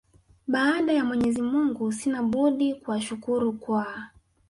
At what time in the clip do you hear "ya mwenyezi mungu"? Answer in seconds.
0.93-1.91